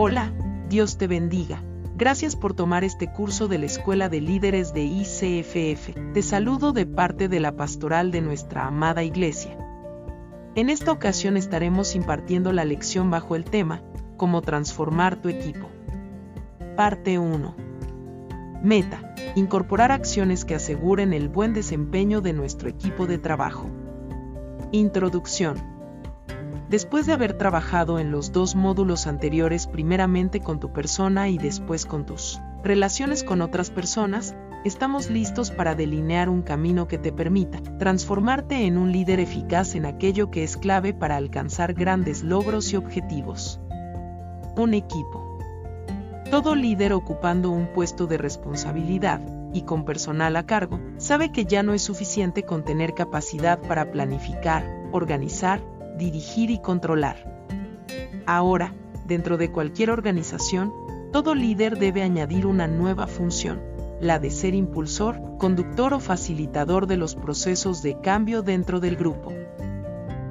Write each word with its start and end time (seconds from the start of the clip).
Hola, 0.00 0.32
Dios 0.68 0.96
te 0.96 1.08
bendiga. 1.08 1.60
Gracias 1.96 2.36
por 2.36 2.54
tomar 2.54 2.84
este 2.84 3.10
curso 3.10 3.48
de 3.48 3.58
la 3.58 3.66
Escuela 3.66 4.08
de 4.08 4.20
Líderes 4.20 4.72
de 4.72 4.84
ICFF. 4.84 6.12
Te 6.14 6.22
saludo 6.22 6.72
de 6.72 6.86
parte 6.86 7.28
de 7.28 7.40
la 7.40 7.56
pastoral 7.56 8.12
de 8.12 8.20
nuestra 8.20 8.68
amada 8.68 9.02
iglesia. 9.02 9.58
En 10.54 10.70
esta 10.70 10.92
ocasión 10.92 11.36
estaremos 11.36 11.96
impartiendo 11.96 12.52
la 12.52 12.64
lección 12.64 13.10
bajo 13.10 13.34
el 13.34 13.44
tema, 13.44 13.82
Cómo 14.16 14.40
transformar 14.40 15.16
tu 15.16 15.30
equipo. 15.30 15.68
Parte 16.76 17.18
1. 17.18 17.56
Meta. 18.62 19.16
Incorporar 19.34 19.90
acciones 19.90 20.44
que 20.44 20.54
aseguren 20.54 21.12
el 21.12 21.28
buen 21.28 21.54
desempeño 21.54 22.20
de 22.20 22.34
nuestro 22.34 22.68
equipo 22.68 23.08
de 23.08 23.18
trabajo. 23.18 23.68
Introducción. 24.70 25.77
Después 26.68 27.06
de 27.06 27.14
haber 27.14 27.32
trabajado 27.32 27.98
en 27.98 28.10
los 28.10 28.30
dos 28.32 28.54
módulos 28.54 29.06
anteriores 29.06 29.66
primeramente 29.66 30.40
con 30.40 30.60
tu 30.60 30.70
persona 30.70 31.30
y 31.30 31.38
después 31.38 31.86
con 31.86 32.04
tus 32.04 32.40
relaciones 32.62 33.24
con 33.24 33.40
otras 33.40 33.70
personas, 33.70 34.36
estamos 34.66 35.08
listos 35.08 35.50
para 35.50 35.74
delinear 35.74 36.28
un 36.28 36.42
camino 36.42 36.86
que 36.86 36.98
te 36.98 37.10
permita 37.10 37.62
transformarte 37.78 38.66
en 38.66 38.76
un 38.76 38.92
líder 38.92 39.18
eficaz 39.18 39.76
en 39.76 39.86
aquello 39.86 40.30
que 40.30 40.44
es 40.44 40.58
clave 40.58 40.92
para 40.92 41.16
alcanzar 41.16 41.72
grandes 41.72 42.22
logros 42.22 42.70
y 42.74 42.76
objetivos. 42.76 43.60
Un 44.54 44.74
equipo. 44.74 45.38
Todo 46.30 46.54
líder 46.54 46.92
ocupando 46.92 47.50
un 47.50 47.72
puesto 47.72 48.06
de 48.06 48.18
responsabilidad 48.18 49.22
y 49.54 49.62
con 49.62 49.86
personal 49.86 50.36
a 50.36 50.44
cargo, 50.44 50.78
sabe 50.98 51.32
que 51.32 51.46
ya 51.46 51.62
no 51.62 51.72
es 51.72 51.80
suficiente 51.80 52.42
con 52.42 52.62
tener 52.62 52.92
capacidad 52.92 53.58
para 53.58 53.90
planificar, 53.90 54.66
organizar, 54.92 55.62
dirigir 55.98 56.50
y 56.50 56.58
controlar. 56.58 57.44
Ahora, 58.24 58.74
dentro 59.06 59.36
de 59.36 59.50
cualquier 59.50 59.90
organización, 59.90 60.72
todo 61.12 61.34
líder 61.34 61.78
debe 61.78 62.02
añadir 62.02 62.46
una 62.46 62.66
nueva 62.66 63.06
función, 63.06 63.60
la 64.00 64.18
de 64.18 64.30
ser 64.30 64.54
impulsor, 64.54 65.20
conductor 65.38 65.94
o 65.94 66.00
facilitador 66.00 66.86
de 66.86 66.96
los 66.96 67.14
procesos 67.14 67.82
de 67.82 68.00
cambio 68.00 68.42
dentro 68.42 68.80
del 68.80 68.96
grupo. 68.96 69.32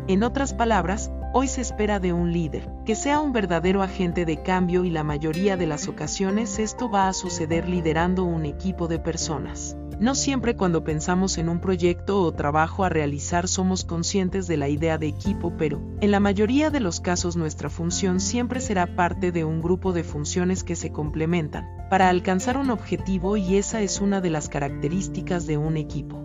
En 0.08 0.24
otras 0.24 0.54
palabras, 0.54 1.12
hoy 1.34 1.48
se 1.48 1.62
espera 1.62 2.00
de 2.00 2.14
un 2.14 2.32
líder 2.32 2.70
que 2.86 2.96
sea 2.96 3.20
un 3.20 3.34
verdadero 3.34 3.82
agente 3.82 4.26
de 4.26 4.42
cambio 4.42 4.86
y 4.86 4.90
la 4.90 5.04
mayoría 5.04 5.58
de 5.58 5.68
las 5.68 5.88
ocasiones 5.88 6.60
esto 6.60 6.90
va 6.90 7.10
a 7.10 7.14
suceder 7.14 7.68
liderando 7.68 8.24
un 8.24 8.46
equipo 8.46 8.88
de 8.88 9.00
personas. 9.00 9.76
No 10.00 10.14
siempre 10.14 10.56
cuando 10.56 10.84
pensamos 10.84 11.40
en 11.40 11.50
un 11.50 11.60
proyecto 11.60 12.22
o 12.22 12.32
trabajo 12.32 12.84
a 12.84 12.90
realizar 12.90 13.48
somos 13.48 13.84
conscientes 13.84 14.46
de 14.46 14.56
la 14.56 14.70
idea 14.70 15.00
de 15.00 15.08
equipo, 15.08 15.54
pero 15.58 15.82
en 16.02 16.12
la 16.12 16.20
mayoría 16.20 16.70
de 16.70 16.80
los 16.80 17.00
casos 17.00 17.36
nuestra 17.36 17.72
función 17.72 18.20
siempre 18.20 18.60
será 18.60 18.96
parte 18.96 19.32
de 19.32 19.44
un 19.44 19.60
grupo 19.60 19.94
de 19.94 20.04
funciones 20.04 20.64
que 20.64 20.76
se 20.76 20.92
complementan 20.92 21.68
para 21.90 22.10
alcanzar 22.10 22.58
un 22.58 22.70
objetivo 22.70 23.38
y 23.38 23.56
esa 23.56 23.82
es 23.82 24.00
una 24.00 24.22
de 24.22 24.30
las 24.30 24.50
características 24.50 25.48
de 25.48 25.58
un 25.58 25.78
equipo. 25.78 26.24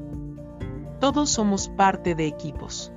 Todos 1.01 1.31
somos 1.31 1.71
parte 1.71 2.15
de 2.15 2.27
equipos. 2.27 2.93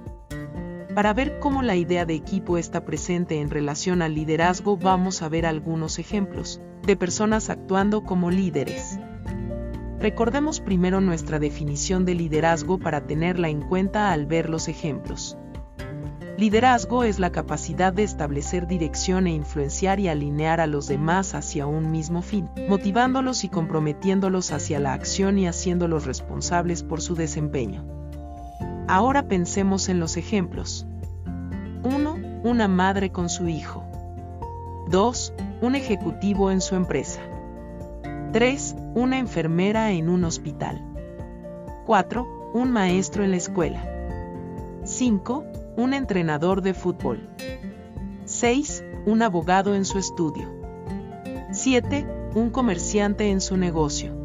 Para 0.94 1.14
ver 1.14 1.40
cómo 1.40 1.62
la 1.62 1.78
idea 1.78 2.06
de 2.06 2.16
equipo 2.16 2.58
está 2.58 2.84
presente 2.84 3.40
en 3.40 3.50
relación 3.50 4.02
al 4.02 4.14
liderazgo 4.14 4.76
vamos 4.76 5.22
a 5.22 5.30
ver 5.30 5.46
algunos 5.46 6.00
ejemplos 6.00 6.60
de 6.86 6.98
personas 6.98 7.50
actuando 7.50 8.04
como 8.04 8.30
líderes. 8.30 9.00
Recordemos 10.06 10.60
primero 10.60 11.02
nuestra 11.02 11.40
definición 11.40 12.06
de 12.06 12.14
liderazgo 12.14 12.78
para 12.78 13.08
tenerla 13.08 13.50
en 13.50 13.64
cuenta 13.64 14.12
al 14.12 14.28
ver 14.28 14.52
los 14.52 14.68
ejemplos. 14.68 15.36
Liderazgo 16.38 17.04
es 17.04 17.18
la 17.18 17.32
capacidad 17.32 17.92
de 17.92 18.04
establecer 18.04 18.68
dirección 18.68 19.26
e 19.26 19.32
influenciar 19.32 20.00
y 20.00 20.08
alinear 20.08 20.62
a 20.62 20.68
los 20.68 20.88
demás 20.88 21.34
hacia 21.34 21.66
un 21.66 21.90
mismo 21.90 22.22
fin, 22.22 22.48
motivándolos 22.70 23.44
y 23.46 23.50
comprometiéndolos 23.50 24.52
hacia 24.52 24.80
la 24.80 24.94
acción 24.94 25.40
y 25.40 25.48
haciéndolos 25.48 26.06
responsables 26.06 26.84
por 26.84 27.02
su 27.02 27.16
desempeño. 27.16 27.84
Ahora 28.88 29.28
pensemos 29.28 29.90
en 29.90 30.00
los 30.00 30.18
ejemplos. 30.18 30.86
1. 31.82 32.42
Una 32.44 32.68
madre 32.68 33.12
con 33.12 33.28
su 33.28 33.48
hijo. 33.48 33.84
2. 34.92 35.34
Un 35.62 35.74
ejecutivo 35.74 36.52
en 36.52 36.62
su 36.62 36.76
empresa. 36.76 37.22
3. 38.34 38.76
Una 38.96 39.20
enfermera 39.20 39.92
en 39.92 40.08
un 40.08 40.24
hospital. 40.24 40.82
4. 41.86 42.52
Un 42.54 42.72
maestro 42.72 43.26
en 43.26 43.32
la 43.32 43.36
escuela. 43.36 43.86
5. 44.86 45.44
Un 45.76 45.94
entrenador 45.94 46.62
de 46.62 46.74
fútbol. 46.74 47.30
6. 48.24 48.86
Un 49.06 49.22
abogado 49.22 49.76
en 49.76 49.84
su 49.84 49.98
estudio. 49.98 50.50
7. 51.52 52.08
Un 52.36 52.52
comerciante 52.52 53.30
en 53.32 53.42
su 53.42 53.58
negocio. 53.58 54.16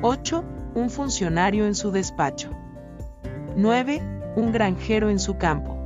8. 0.00 0.44
Un 0.76 0.88
funcionario 0.88 1.66
en 1.66 1.74
su 1.74 1.90
despacho. 1.90 2.50
9. 3.56 4.00
Un 4.36 4.52
granjero 4.52 5.10
en 5.10 5.18
su 5.18 5.38
campo. 5.38 5.76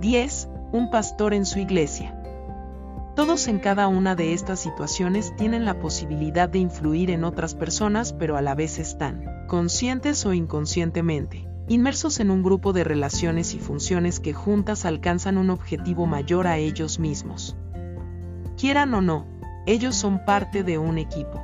10. 0.00 0.48
Un 0.70 0.88
pastor 0.88 1.34
en 1.34 1.46
su 1.46 1.58
iglesia. 1.58 2.21
Todos 3.14 3.46
en 3.46 3.58
cada 3.58 3.88
una 3.88 4.14
de 4.14 4.32
estas 4.32 4.60
situaciones 4.60 5.36
tienen 5.36 5.66
la 5.66 5.78
posibilidad 5.78 6.48
de 6.48 6.60
influir 6.60 7.10
en 7.10 7.24
otras 7.24 7.54
personas, 7.54 8.14
pero 8.14 8.38
a 8.38 8.42
la 8.42 8.54
vez 8.54 8.78
están, 8.78 9.44
conscientes 9.48 10.24
o 10.24 10.32
inconscientemente, 10.32 11.46
inmersos 11.68 12.20
en 12.20 12.30
un 12.30 12.42
grupo 12.42 12.72
de 12.72 12.84
relaciones 12.84 13.52
y 13.52 13.58
funciones 13.58 14.18
que 14.18 14.32
juntas 14.32 14.86
alcanzan 14.86 15.36
un 15.36 15.50
objetivo 15.50 16.06
mayor 16.06 16.46
a 16.46 16.56
ellos 16.56 16.98
mismos. 16.98 17.54
Quieran 18.56 18.94
o 18.94 19.02
no, 19.02 19.26
ellos 19.66 19.94
son 19.94 20.24
parte 20.24 20.64
de 20.64 20.78
un 20.78 20.96
equipo. 20.96 21.42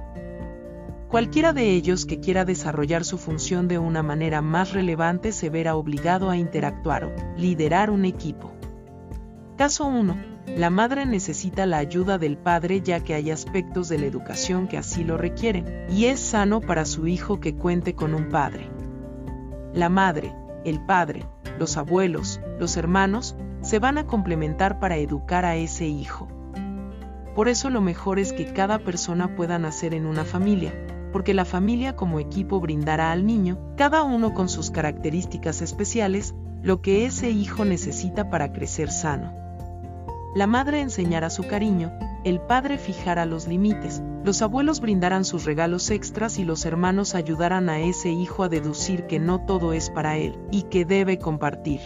Cualquiera 1.11 1.53
de 1.53 1.73
ellos 1.73 2.07
que 2.07 2.19
quiera 2.19 2.47
desarrollar 2.47 3.05
su 3.05 3.19
función 3.19 3.69
de 3.69 3.79
una 3.79 4.03
manera 4.03 4.41
más 4.41 4.73
relevante 4.73 5.33
se 5.33 5.51
verá 5.51 5.77
obligado 5.77 6.31
a 6.31 6.39
interactuar 6.39 7.05
o 7.05 7.13
liderar 7.37 7.91
un 7.91 8.07
equipo. 8.07 8.53
Caso 9.59 9.85
1 9.85 10.38
la 10.57 10.71
madre 10.71 11.07
necesita 11.07 11.67
la 11.67 11.79
ayuda 11.79 12.19
del 12.19 12.37
padre 12.37 12.81
ya 12.81 13.01
que 13.01 13.15
hay 13.15 13.31
aspectos 13.31 13.89
de 13.89 13.99
la 13.99 14.07
educación 14.07 14.67
que 14.67 14.79
así 14.79 15.05
lo 15.05 15.17
requieren, 15.17 15.87
y 15.91 16.07
es 16.07 16.19
sano 16.21 16.61
para 16.61 16.85
su 16.85 17.07
hijo 17.07 17.41
que 17.41 17.55
cuente 17.55 17.95
con 17.95 18.15
un 18.15 18.29
padre. 18.29 18.69
La 19.73 19.89
madre, 19.89 20.35
el 20.65 20.81
padre, 20.85 21.25
los 21.59 21.77
abuelos, 21.77 22.41
los 22.59 22.77
hermanos, 22.77 23.37
se 23.61 23.79
van 23.79 23.99
a 23.99 24.07
complementar 24.07 24.81
para 24.81 24.97
educar 24.97 25.45
a 25.45 25.57
ese 25.57 25.87
hijo. 25.87 26.29
Por 27.35 27.49
eso 27.49 27.71
lo 27.71 27.81
mejor 27.81 28.19
es 28.19 28.33
que 28.33 28.53
cada 28.53 28.81
persona 28.81 29.37
pueda 29.37 29.59
nacer 29.59 29.95
en 29.95 30.07
una 30.07 30.25
familia, 30.25 30.73
porque 31.13 31.35
la 31.35 31.45
familia 31.45 31.95
como 31.95 32.19
equipo 32.21 32.61
brindará 32.61 33.13
al 33.13 33.27
niño, 33.27 33.59
cada 33.77 34.03
uno 34.03 34.35
con 34.35 34.49
sus 34.49 34.71
características 34.71 35.63
especiales, 35.63 36.35
lo 36.63 36.83
que 36.83 37.07
ese 37.07 37.31
hijo 37.31 37.65
necesita 37.65 38.29
para 38.29 38.53
crecer 38.53 38.91
sano. 38.91 39.48
La 40.39 40.47
madre 40.47 40.81
enseñará 40.83 41.31
su 41.31 41.49
cariño, 41.49 41.91
el 42.23 42.41
padre 42.41 42.79
fijará 42.79 43.27
los 43.27 43.49
límites, 43.49 44.01
los 44.23 44.41
abuelos 44.41 44.81
brindarán 44.81 45.25
sus 45.25 45.45
regalos 45.45 45.91
extras 45.91 46.39
y 46.39 46.45
los 46.45 46.65
hermanos 46.65 47.17
ayudarán 47.17 47.69
a 47.69 47.81
ese 47.81 48.11
hijo 48.11 48.45
a 48.45 48.49
deducir 48.49 49.09
que 49.09 49.19
no 49.19 49.45
todo 49.45 49.73
es 49.73 49.91
para 49.91 50.17
él 50.17 50.39
y 50.53 50.63
que 50.63 50.85
debe 50.85 51.19
compartir. 51.19 51.81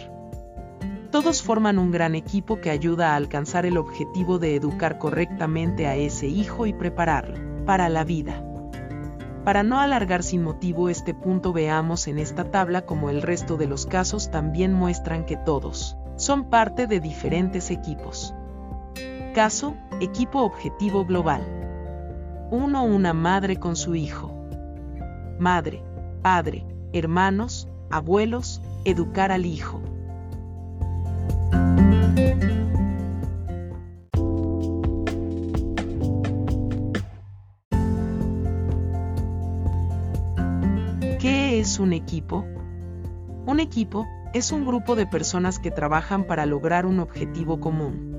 Todos 1.09 1.41
forman 1.41 1.79
un 1.79 1.89
gran 1.89 2.13
equipo 2.13 2.61
que 2.61 2.69
ayuda 2.69 3.13
a 3.13 3.15
alcanzar 3.15 3.65
el 3.65 3.75
objetivo 3.75 4.37
de 4.37 4.55
educar 4.55 4.99
correctamente 4.99 5.87
a 5.87 5.95
ese 5.95 6.27
hijo 6.27 6.67
y 6.67 6.73
prepararlo 6.73 7.65
para 7.65 7.89
la 7.89 8.03
vida. 8.03 8.45
Para 9.43 9.63
no 9.63 9.79
alargar 9.79 10.21
sin 10.21 10.43
motivo 10.43 10.89
este 10.89 11.15
punto 11.15 11.53
veamos 11.53 12.07
en 12.07 12.19
esta 12.19 12.51
tabla 12.51 12.85
como 12.85 13.09
el 13.09 13.23
resto 13.23 13.57
de 13.57 13.65
los 13.65 13.87
casos 13.87 14.29
también 14.29 14.73
muestran 14.73 15.25
que 15.25 15.37
todos 15.37 15.97
son 16.17 16.51
parte 16.51 16.85
de 16.85 16.99
diferentes 16.99 17.71
equipos. 17.71 18.35
Caso, 19.33 19.75
equipo 19.99 20.43
objetivo 20.43 21.05
global. 21.05 21.41
1. 22.51 22.83
Una 22.83 23.13
madre 23.13 23.57
con 23.57 23.75
su 23.75 23.95
hijo. 23.95 24.31
Madre, 25.39 25.83
padre, 26.21 26.67
hermanos, 26.93 27.67
abuelos, 27.89 28.61
educar 28.85 29.31
al 29.31 29.47
hijo. 29.47 29.81
¿Qué 41.19 41.59
es 41.59 41.79
un 41.79 41.93
equipo? 41.93 42.45
Un 43.47 43.59
equipo 43.59 44.05
es 44.35 44.51
un 44.51 44.63
grupo 44.63 44.95
de 44.95 45.07
personas 45.07 45.57
que 45.57 45.71
trabajan 45.71 46.27
para 46.27 46.45
lograr 46.45 46.85
un 46.85 46.99
objetivo 46.99 47.59
común. 47.59 48.12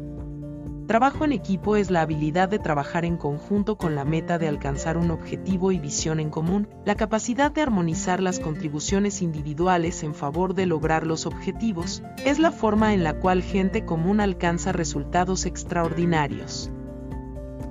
Trabajo 0.86 1.24
en 1.24 1.32
equipo 1.32 1.76
es 1.76 1.90
la 1.90 2.02
habilidad 2.02 2.50
de 2.50 2.58
trabajar 2.58 3.06
en 3.06 3.16
conjunto 3.16 3.78
con 3.78 3.94
la 3.94 4.04
meta 4.04 4.36
de 4.36 4.48
alcanzar 4.48 4.98
un 4.98 5.10
objetivo 5.10 5.72
y 5.72 5.78
visión 5.78 6.20
en 6.20 6.28
común, 6.28 6.68
la 6.84 6.94
capacidad 6.94 7.50
de 7.50 7.62
armonizar 7.62 8.20
las 8.20 8.38
contribuciones 8.38 9.22
individuales 9.22 10.02
en 10.02 10.14
favor 10.14 10.52
de 10.52 10.66
lograr 10.66 11.06
los 11.06 11.24
objetivos, 11.24 12.02
es 12.26 12.38
la 12.38 12.52
forma 12.52 12.92
en 12.92 13.02
la 13.02 13.18
cual 13.18 13.42
gente 13.42 13.86
común 13.86 14.20
alcanza 14.20 14.72
resultados 14.72 15.46
extraordinarios. 15.46 16.70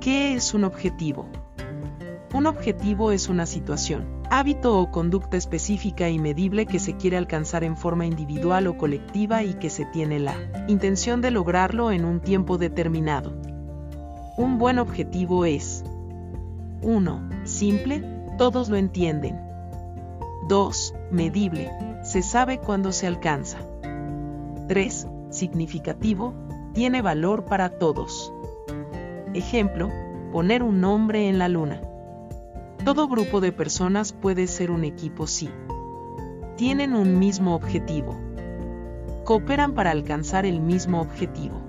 ¿Qué 0.01 0.33
es 0.33 0.55
un 0.55 0.63
objetivo? 0.63 1.29
Un 2.33 2.47
objetivo 2.47 3.11
es 3.11 3.29
una 3.29 3.45
situación, 3.45 4.22
hábito 4.39 4.79
o 4.79 4.89
conducta 4.89 5.37
específica 5.37 6.09
y 6.09 6.17
medible 6.17 6.65
que 6.65 6.79
se 6.79 6.97
quiere 6.97 7.17
alcanzar 7.17 7.63
en 7.63 7.77
forma 7.77 8.07
individual 8.07 8.65
o 8.65 8.79
colectiva 8.79 9.43
y 9.43 9.53
que 9.53 9.69
se 9.69 9.85
tiene 9.85 10.19
la 10.19 10.33
intención 10.67 11.21
de 11.21 11.29
lograrlo 11.29 11.91
en 11.91 12.03
un 12.03 12.19
tiempo 12.19 12.57
determinado. 12.57 13.31
Un 14.35 14.57
buen 14.57 14.79
objetivo 14.79 15.45
es 15.45 15.83
1. 16.81 17.29
Simple, 17.43 18.03
todos 18.39 18.69
lo 18.69 18.77
entienden. 18.77 19.39
2. 20.49 20.95
Medible, 21.11 21.71
se 22.03 22.23
sabe 22.23 22.57
cuándo 22.57 22.91
se 22.91 23.05
alcanza. 23.05 23.59
3. 24.67 25.07
Significativo, 25.29 26.33
tiene 26.73 27.03
valor 27.03 27.45
para 27.45 27.77
todos. 27.77 28.33
Ejemplo, 29.35 29.91
poner 30.31 30.63
un 30.63 30.81
nombre 30.81 31.29
en 31.29 31.37
la 31.37 31.49
luna. 31.49 31.81
Todo 32.85 33.07
grupo 33.07 33.39
de 33.39 33.53
personas 33.53 34.11
puede 34.11 34.45
ser 34.45 34.69
un 34.69 34.83
equipo 34.83 35.25
si 35.25 35.49
tienen 36.57 36.93
un 36.95 37.17
mismo 37.17 37.55
objetivo. 37.55 38.19
Cooperan 39.23 39.73
para 39.73 39.91
alcanzar 39.91 40.45
el 40.45 40.59
mismo 40.59 40.99
objetivo. 40.99 41.61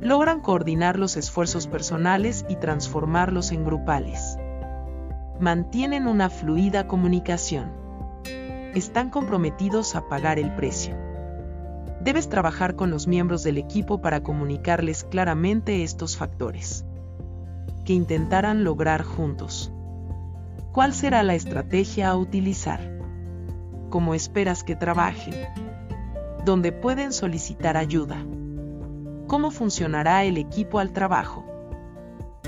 Logran 0.00 0.40
coordinar 0.40 1.00
los 1.00 1.16
esfuerzos 1.16 1.66
personales 1.66 2.46
y 2.48 2.54
transformarlos 2.56 3.50
en 3.50 3.64
grupales. 3.64 4.38
Mantienen 5.40 6.06
una 6.06 6.30
fluida 6.30 6.86
comunicación. 6.86 7.72
Están 8.72 9.10
comprometidos 9.10 9.96
a 9.96 10.08
pagar 10.08 10.38
el 10.38 10.54
precio. 10.54 10.94
Debes 12.02 12.28
trabajar 12.28 12.76
con 12.76 12.88
los 12.90 13.08
miembros 13.08 13.42
del 13.42 13.58
equipo 13.58 14.00
para 14.00 14.22
comunicarles 14.22 15.02
claramente 15.02 15.82
estos 15.82 16.16
factores 16.16 16.84
que 17.84 17.94
intentarán 17.94 18.62
lograr 18.62 19.02
juntos. 19.02 19.72
¿Cuál 20.74 20.92
será 20.92 21.22
la 21.22 21.36
estrategia 21.36 22.08
a 22.08 22.16
utilizar? 22.16 22.80
¿Cómo 23.90 24.12
esperas 24.12 24.64
que 24.64 24.74
trabajen? 24.74 25.32
¿Dónde 26.44 26.72
pueden 26.72 27.12
solicitar 27.12 27.76
ayuda? 27.76 28.16
¿Cómo 29.28 29.52
funcionará 29.52 30.24
el 30.24 30.36
equipo 30.36 30.80
al 30.80 30.92
trabajo? 30.92 31.44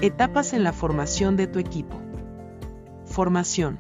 Etapas 0.00 0.54
en 0.54 0.64
la 0.64 0.72
formación 0.72 1.36
de 1.36 1.46
tu 1.46 1.60
equipo. 1.60 1.98
Formación. 3.04 3.78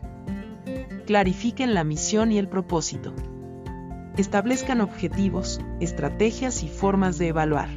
Clarifiquen 1.06 1.74
la 1.74 1.82
misión 1.82 2.30
y 2.30 2.38
el 2.38 2.48
propósito. 2.48 3.14
Establezcan 4.16 4.80
objetivos, 4.80 5.60
estrategias 5.80 6.62
y 6.62 6.68
formas 6.68 7.18
de 7.18 7.26
evaluar. 7.26 7.68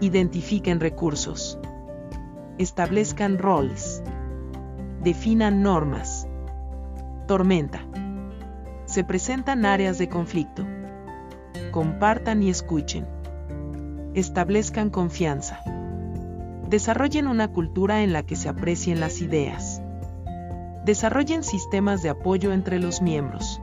Identifiquen 0.00 0.78
recursos. 0.78 1.58
Establezcan 2.56 3.38
roles 3.38 3.95
definan 5.06 5.62
normas. 5.62 6.26
Tormenta. 7.28 7.78
Se 8.86 9.04
presentan 9.04 9.64
áreas 9.64 9.98
de 9.98 10.08
conflicto. 10.08 10.66
Compartan 11.70 12.42
y 12.42 12.50
escuchen. 12.50 13.06
Establezcan 14.14 14.90
confianza. 14.90 15.60
Desarrollen 16.68 17.28
una 17.28 17.52
cultura 17.52 18.02
en 18.02 18.12
la 18.12 18.24
que 18.24 18.34
se 18.34 18.48
aprecien 18.48 18.98
las 18.98 19.20
ideas. 19.20 19.80
Desarrollen 20.84 21.44
sistemas 21.44 22.02
de 22.02 22.08
apoyo 22.08 22.52
entre 22.52 22.80
los 22.80 23.00
miembros. 23.00 23.60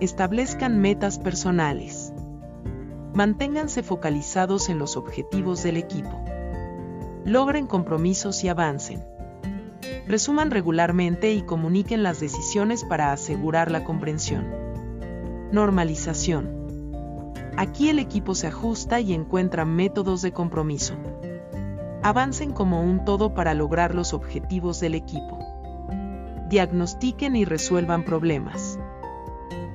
Establezcan 0.00 0.78
metas 0.78 1.18
personales. 1.18 2.12
Manténganse 3.14 3.82
focalizados 3.82 4.68
en 4.68 4.78
los 4.78 4.98
objetivos 4.98 5.62
del 5.62 5.78
equipo. 5.78 6.22
Logren 7.24 7.66
compromisos 7.66 8.44
y 8.44 8.48
avancen 8.48 9.13
resuman 10.06 10.50
regularmente 10.50 11.32
y 11.32 11.42
comuniquen 11.42 12.02
las 12.02 12.20
decisiones 12.20 12.84
para 12.84 13.12
asegurar 13.12 13.70
la 13.70 13.84
comprensión. 13.84 14.46
Normalización. 15.50 16.64
Aquí 17.56 17.88
el 17.88 17.98
equipo 17.98 18.34
se 18.34 18.48
ajusta 18.48 19.00
y 19.00 19.14
encuentra 19.14 19.64
métodos 19.64 20.22
de 20.22 20.32
compromiso. 20.32 20.94
Avancen 22.02 22.52
como 22.52 22.82
un 22.82 23.04
todo 23.04 23.32
para 23.32 23.54
lograr 23.54 23.94
los 23.94 24.12
objetivos 24.12 24.80
del 24.80 24.94
equipo. 24.94 25.38
Diagnostiquen 26.50 27.36
y 27.36 27.44
resuelvan 27.44 28.04
problemas. 28.04 28.78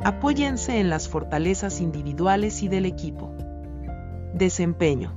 Apóyense 0.04 0.80
en 0.80 0.90
las 0.90 1.10
fortalezas 1.10 1.82
individuales 1.82 2.62
y 2.62 2.68
del 2.68 2.86
equipo. 2.86 3.34
Desempeño. 4.34 5.14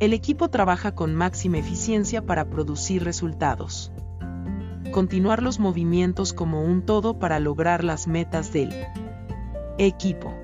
El 0.00 0.14
equipo 0.14 0.48
trabaja 0.48 0.94
con 0.94 1.14
máxima 1.14 1.58
eficiencia 1.58 2.24
para 2.24 2.46
producir 2.46 3.04
resultados 3.04 3.92
continuar 4.90 5.42
los 5.42 5.60
movimientos 5.60 6.32
como 6.32 6.62
un 6.62 6.82
todo 6.82 7.18
para 7.18 7.38
lograr 7.38 7.84
las 7.84 8.08
metas 8.08 8.52
del 8.52 8.74
equipo. 9.78 10.34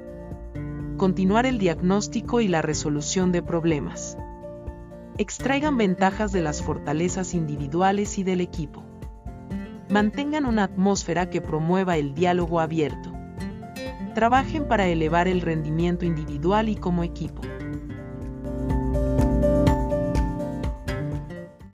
Continuar 0.96 1.46
el 1.46 1.58
diagnóstico 1.58 2.40
y 2.40 2.48
la 2.48 2.62
resolución 2.62 3.32
de 3.32 3.42
problemas. 3.42 4.16
Extraigan 5.18 5.76
ventajas 5.76 6.32
de 6.32 6.42
las 6.42 6.62
fortalezas 6.62 7.34
individuales 7.34 8.18
y 8.18 8.24
del 8.24 8.40
equipo. 8.40 8.84
Mantengan 9.90 10.46
una 10.46 10.64
atmósfera 10.64 11.28
que 11.28 11.40
promueva 11.40 11.96
el 11.96 12.14
diálogo 12.14 12.60
abierto. 12.60 13.12
Trabajen 14.14 14.68
para 14.68 14.86
elevar 14.86 15.28
el 15.28 15.40
rendimiento 15.40 16.04
individual 16.04 16.68
y 16.68 16.76
como 16.76 17.02
equipo. 17.02 17.42